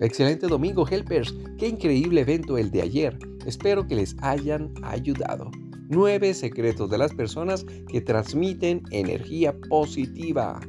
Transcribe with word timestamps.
Excelente 0.00 0.46
domingo, 0.46 0.86
helpers. 0.86 1.34
Qué 1.56 1.68
increíble 1.68 2.20
evento 2.20 2.58
el 2.58 2.70
de 2.70 2.82
ayer. 2.82 3.18
Espero 3.46 3.86
que 3.86 3.94
les 3.94 4.14
hayan 4.20 4.70
ayudado. 4.82 5.50
9 5.88 6.34
secretos 6.34 6.90
de 6.90 6.98
las 6.98 7.14
personas 7.14 7.64
que 7.88 8.02
transmiten 8.02 8.82
energía 8.90 9.56
positiva. 9.70 10.60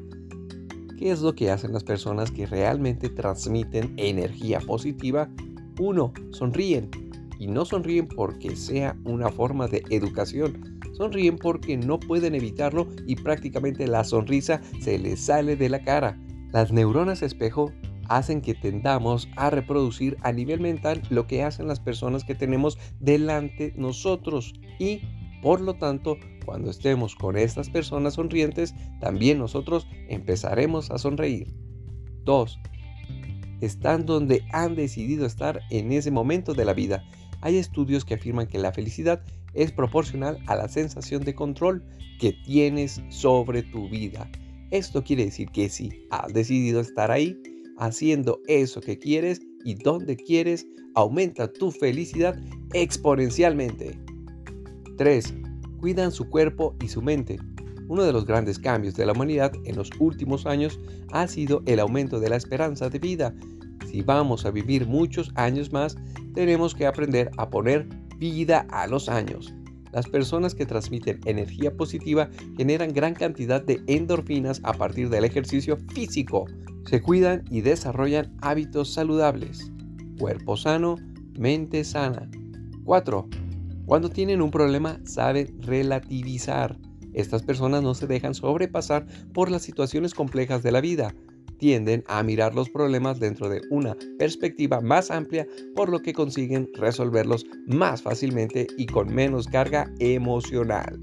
¿Qué 0.98 1.12
es 1.12 1.22
lo 1.22 1.36
que 1.36 1.52
hacen 1.52 1.74
las 1.74 1.84
personas 1.84 2.32
que 2.32 2.46
realmente 2.46 3.10
transmiten 3.10 3.94
energía 3.98 4.62
positiva? 4.62 5.30
1. 5.78 6.14
Sonríen. 6.32 6.90
Y 7.38 7.48
no 7.48 7.66
sonríen 7.66 8.08
porque 8.08 8.56
sea 8.56 8.96
una 9.04 9.30
forma 9.30 9.68
de 9.68 9.84
educación. 9.90 10.80
Sonríen 10.94 11.38
porque 11.38 11.76
no 11.76 12.00
pueden 12.00 12.34
evitarlo 12.34 12.88
y 13.06 13.18
prácticamente 13.18 13.88
la 13.88 14.06
sonrisa 14.06 14.62
se 14.80 14.98
les 14.98 15.20
sale 15.20 15.58
de 15.58 15.68
la 15.68 15.84
cara. 15.84 16.18
Las 16.54 16.72
neuronas 16.72 17.22
espejo 17.22 17.74
hacen 18.10 18.42
que 18.42 18.54
tendamos 18.54 19.28
a 19.36 19.50
reproducir 19.50 20.18
a 20.22 20.32
nivel 20.32 20.60
mental 20.60 21.02
lo 21.10 21.28
que 21.28 21.44
hacen 21.44 21.68
las 21.68 21.80
personas 21.80 22.24
que 22.24 22.36
tenemos 22.36 22.78
delante 23.00 23.74
nosotros 23.76 24.54
y 24.80 25.02
por 25.42 25.62
lo 25.62 25.76
tanto 25.76 26.18
cuando 26.46 26.72
estemos 26.72 27.16
con 27.16 27.38
estas 27.38 27.70
personas 27.70 28.16
sonrientes 28.16 28.74
también 29.00 29.38
nosotros 29.38 29.88
empezaremos 30.10 30.92
a 30.92 30.98
sonreír 30.98 31.54
2. 32.24 32.60
Están 33.62 34.06
donde 34.06 34.44
han 34.52 34.76
decidido 34.76 35.26
estar 35.26 35.62
en 35.72 35.92
ese 35.92 36.12
momento 36.12 36.54
de 36.54 36.66
la 36.66 36.74
vida. 36.74 37.04
Hay 37.42 37.58
estudios 37.58 38.06
que 38.06 38.16
afirman 38.16 38.48
que 38.48 38.60
la 38.60 38.72
felicidad 38.72 39.24
es 39.54 39.72
proporcional 39.72 40.38
a 40.48 40.56
la 40.56 40.68
sensación 40.68 41.24
de 41.24 41.34
control 41.34 41.84
que 42.20 42.34
tienes 42.46 43.02
sobre 43.10 43.64
tu 43.64 43.90
vida. 43.90 44.30
Esto 44.70 45.04
quiere 45.04 45.26
decir 45.26 45.50
que 45.50 45.70
si 45.70 46.08
has 46.12 46.34
decidido 46.34 46.82
estar 46.82 47.10
ahí, 47.10 47.42
haciendo 47.78 48.42
eso 48.48 48.82
que 48.82 48.98
quieres 48.98 49.42
y 49.64 49.76
donde 49.76 50.16
quieres, 50.16 50.68
aumenta 50.96 51.52
tu 51.52 51.72
felicidad 51.72 52.40
exponencialmente. 52.74 54.00
3. 54.98 55.34
Cuidan 55.80 56.12
su 56.12 56.30
cuerpo 56.30 56.76
y 56.84 56.88
su 56.88 57.02
mente. 57.02 57.40
Uno 57.88 58.04
de 58.04 58.12
los 58.12 58.26
grandes 58.26 58.60
cambios 58.60 58.96
de 58.96 59.06
la 59.06 59.14
humanidad 59.14 59.52
en 59.66 59.76
los 59.76 59.90
últimos 60.00 60.46
años 60.46 60.80
ha 61.12 61.28
sido 61.28 61.62
el 61.66 61.80
aumento 61.80 62.20
de 62.20 62.30
la 62.30 62.36
esperanza 62.36 62.90
de 62.90 63.00
vida. 63.00 63.34
Si 63.90 64.02
vamos 64.02 64.46
a 64.46 64.52
vivir 64.52 64.86
muchos 64.88 65.32
años 65.36 65.72
más, 65.72 65.96
tenemos 66.34 66.76
que 66.76 66.86
aprender 66.86 67.32
a 67.38 67.50
poner 67.50 67.88
vida 68.18 68.66
a 68.72 68.88
los 68.88 69.08
años. 69.08 69.54
Las 69.94 70.08
personas 70.08 70.54
que 70.54 70.66
transmiten 70.66 71.20
energía 71.26 71.76
positiva 71.76 72.30
generan 72.58 72.94
gran 72.94 73.14
cantidad 73.14 73.64
de 73.64 73.82
endorfinas 73.88 74.60
a 74.64 74.74
partir 74.74 75.10
del 75.10 75.24
ejercicio 75.24 75.78
físico. 75.94 76.46
Se 76.88 77.02
cuidan 77.02 77.44
y 77.50 77.62
desarrollan 77.62 78.34
hábitos 78.42 78.94
saludables. 78.94 79.72
Cuerpo 80.18 80.56
sano, 80.56 80.96
mente 81.38 81.84
sana. 81.84 82.30
4. 82.86 83.28
Cuando 83.86 84.10
tienen 84.10 84.42
un 84.42 84.52
problema, 84.52 85.00
saben 85.04 85.62
relativizar. 85.62 86.78
Estas 87.14 87.44
personas 87.44 87.84
no 87.84 87.94
se 87.94 88.08
dejan 88.08 88.34
sobrepasar 88.34 89.06
por 89.34 89.52
las 89.52 89.64
situaciones 89.64 90.14
complejas 90.14 90.64
de 90.64 90.72
la 90.72 90.82
vida 90.82 91.14
tienden 91.58 92.04
a 92.08 92.24
mirar 92.24 92.54
los 92.54 92.70
problemas 92.70 93.20
dentro 93.20 93.50
de 93.50 93.62
una 93.70 93.96
perspectiva 94.18 94.82
más 94.82 95.12
amplia, 95.12 95.48
por 95.76 95.90
lo 95.90 96.02
que 96.02 96.14
consiguen 96.14 96.70
resolverlos 96.76 97.46
más 97.66 98.02
fácilmente 98.02 98.68
y 98.78 98.86
con 98.86 99.14
menos 99.14 99.48
carga 99.48 99.92
emocional. 100.00 101.02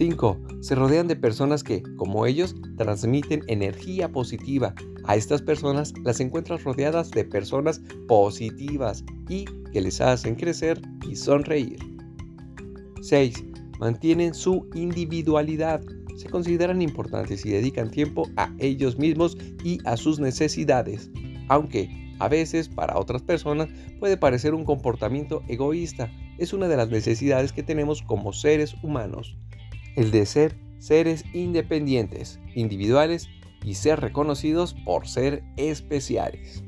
5. 0.00 0.40
Se 0.62 0.74
rodean 0.74 1.08
de 1.08 1.14
personas 1.14 1.62
que, 1.62 1.82
como 1.96 2.24
ellos, 2.24 2.56
transmiten 2.78 3.42
energía 3.48 4.10
positiva. 4.10 4.74
A 5.04 5.14
estas 5.14 5.42
personas 5.42 5.92
las 6.04 6.20
encuentras 6.20 6.64
rodeadas 6.64 7.10
de 7.10 7.22
personas 7.22 7.82
positivas 8.08 9.04
y 9.28 9.44
que 9.74 9.82
les 9.82 10.00
hacen 10.00 10.36
crecer 10.36 10.80
y 11.06 11.16
sonreír. 11.16 11.80
6. 13.02 13.44
Mantienen 13.78 14.32
su 14.32 14.66
individualidad 14.74 15.82
se 16.16 16.30
consideran 16.30 16.80
importantes 16.80 17.44
y 17.44 17.50
dedican 17.50 17.90
tiempo 17.90 18.26
a 18.36 18.54
ellos 18.58 18.98
mismos 18.98 19.36
y 19.62 19.80
a 19.84 19.98
sus 19.98 20.18
necesidades, 20.18 21.10
aunque 21.48 21.90
a 22.18 22.28
veces 22.28 22.70
para 22.70 22.98
otras 22.98 23.20
personas 23.22 23.68
puede 23.98 24.16
parecer 24.16 24.54
un 24.54 24.64
comportamiento 24.64 25.42
egoísta, 25.48 26.10
es 26.38 26.54
una 26.54 26.68
de 26.68 26.76
las 26.76 26.88
necesidades 26.88 27.52
que 27.52 27.62
tenemos 27.62 28.02
como 28.02 28.34
seres 28.34 28.74
humanos, 28.82 29.38
el 30.00 30.10
de 30.10 30.24
ser 30.24 30.56
seres 30.78 31.24
independientes, 31.34 32.40
individuales 32.54 33.28
y 33.62 33.74
ser 33.74 34.00
reconocidos 34.00 34.74
por 34.86 35.06
ser 35.06 35.44
especiales. 35.58 36.64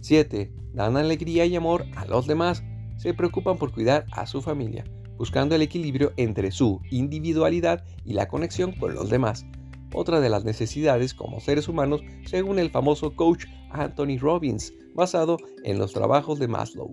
7. 0.00 0.52
Dan 0.74 0.98
alegría 0.98 1.46
y 1.46 1.56
amor 1.56 1.86
a 1.96 2.04
los 2.04 2.26
demás, 2.26 2.62
se 2.98 3.14
preocupan 3.14 3.56
por 3.56 3.72
cuidar 3.72 4.04
a 4.12 4.26
su 4.26 4.42
familia, 4.42 4.84
buscando 5.16 5.54
el 5.54 5.62
equilibrio 5.62 6.12
entre 6.16 6.50
su 6.50 6.80
individualidad 6.90 7.82
y 8.04 8.12
la 8.12 8.28
conexión 8.28 8.72
con 8.72 8.94
los 8.94 9.08
demás. 9.08 9.46
Otra 9.94 10.20
de 10.20 10.28
las 10.28 10.44
necesidades 10.44 11.14
como 11.14 11.40
seres 11.40 11.66
humanos, 11.66 12.02
según 12.26 12.58
el 12.58 12.70
famoso 12.70 13.16
coach 13.16 13.46
Anthony 13.70 14.18
Robbins, 14.20 14.74
basado 14.94 15.38
en 15.64 15.78
los 15.78 15.94
trabajos 15.94 16.38
de 16.38 16.48
Maslow, 16.48 16.92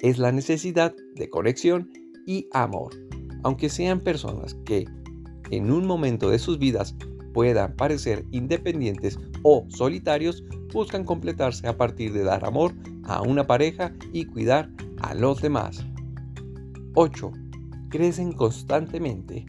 es 0.00 0.16
la 0.16 0.32
necesidad 0.32 0.94
de 1.14 1.28
conexión 1.28 1.90
y 2.26 2.46
amor. 2.52 2.94
Aunque 3.46 3.68
sean 3.68 4.00
personas 4.00 4.54
que 4.64 4.88
en 5.52 5.70
un 5.70 5.86
momento 5.86 6.30
de 6.30 6.40
sus 6.40 6.58
vidas 6.58 6.96
puedan 7.32 7.76
parecer 7.76 8.24
independientes 8.32 9.20
o 9.44 9.64
solitarios, 9.68 10.42
buscan 10.72 11.04
completarse 11.04 11.68
a 11.68 11.76
partir 11.76 12.12
de 12.12 12.24
dar 12.24 12.44
amor 12.44 12.74
a 13.04 13.22
una 13.22 13.46
pareja 13.46 13.92
y 14.12 14.24
cuidar 14.24 14.68
a 15.00 15.14
los 15.14 15.40
demás. 15.42 15.86
8. 16.94 17.30
Crecen 17.88 18.32
constantemente. 18.32 19.46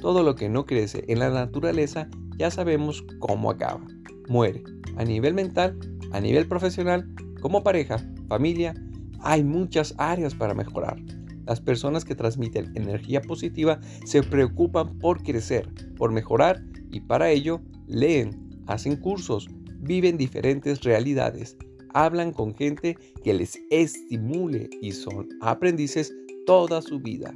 Todo 0.00 0.24
lo 0.24 0.34
que 0.34 0.48
no 0.48 0.66
crece 0.66 1.04
en 1.06 1.20
la 1.20 1.30
naturaleza 1.30 2.08
ya 2.38 2.50
sabemos 2.50 3.04
cómo 3.20 3.52
acaba. 3.52 3.86
Muere. 4.28 4.64
A 4.96 5.04
nivel 5.04 5.34
mental, 5.34 5.78
a 6.10 6.20
nivel 6.20 6.48
profesional, 6.48 7.08
como 7.40 7.62
pareja, 7.62 8.04
familia, 8.26 8.74
hay 9.20 9.44
muchas 9.44 9.94
áreas 9.96 10.34
para 10.34 10.54
mejorar. 10.54 10.98
Las 11.48 11.62
personas 11.62 12.04
que 12.04 12.14
transmiten 12.14 12.76
energía 12.76 13.22
positiva 13.22 13.80
se 14.04 14.22
preocupan 14.22 14.98
por 14.98 15.22
crecer, 15.22 15.66
por 15.96 16.12
mejorar 16.12 16.62
y 16.90 17.00
para 17.00 17.30
ello 17.30 17.62
leen, 17.86 18.62
hacen 18.66 18.96
cursos, 18.96 19.48
viven 19.80 20.18
diferentes 20.18 20.82
realidades, 20.82 21.56
hablan 21.94 22.32
con 22.32 22.54
gente 22.54 22.98
que 23.24 23.32
les 23.32 23.58
estimule 23.70 24.68
y 24.82 24.92
son 24.92 25.26
aprendices 25.40 26.14
toda 26.44 26.82
su 26.82 27.00
vida. 27.00 27.34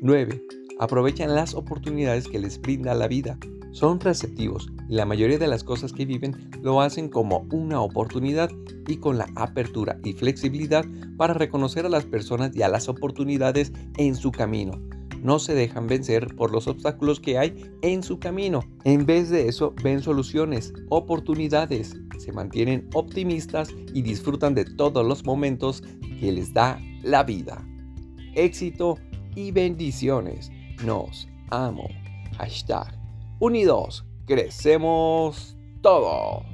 9. 0.00 0.40
Aprovechan 0.78 1.34
las 1.34 1.54
oportunidades 1.54 2.28
que 2.28 2.38
les 2.38 2.60
brinda 2.60 2.94
la 2.94 3.08
vida. 3.08 3.36
Son 3.72 4.00
receptivos 4.00 4.68
y 4.88 4.94
la 4.94 5.04
mayoría 5.04 5.38
de 5.38 5.46
las 5.46 5.62
cosas 5.62 5.92
que 5.92 6.06
viven 6.06 6.50
lo 6.62 6.80
hacen 6.80 7.08
como 7.08 7.46
una 7.52 7.80
oportunidad 7.80 8.50
y 8.86 8.96
con 8.96 9.18
la 9.18 9.28
apertura 9.36 9.98
y 10.04 10.14
flexibilidad 10.14 10.84
para 11.16 11.34
reconocer 11.34 11.86
a 11.86 11.90
las 11.90 12.04
personas 12.04 12.56
y 12.56 12.62
a 12.62 12.68
las 12.68 12.88
oportunidades 12.88 13.72
en 13.96 14.14
su 14.14 14.32
camino. 14.32 14.80
No 15.22 15.38
se 15.38 15.54
dejan 15.54 15.88
vencer 15.88 16.34
por 16.36 16.52
los 16.52 16.68
obstáculos 16.68 17.20
que 17.20 17.38
hay 17.38 17.70
en 17.82 18.02
su 18.02 18.18
camino. 18.18 18.60
En 18.84 19.04
vez 19.04 19.30
de 19.30 19.48
eso, 19.48 19.74
ven 19.82 20.00
soluciones, 20.00 20.72
oportunidades, 20.90 21.96
se 22.18 22.32
mantienen 22.32 22.88
optimistas 22.94 23.68
y 23.92 24.02
disfrutan 24.02 24.54
de 24.54 24.64
todos 24.64 25.04
los 25.04 25.24
momentos 25.24 25.82
que 26.20 26.32
les 26.32 26.52
da 26.54 26.80
la 27.02 27.24
vida. 27.24 27.64
Éxito 28.34 28.96
y 29.34 29.50
bendiciones. 29.50 30.50
Nos 30.84 31.28
amo. 31.50 31.88
Hashtag 32.36 32.97
unidos. 33.38 34.04
Crecemos 34.26 35.56
todos. 35.82 36.44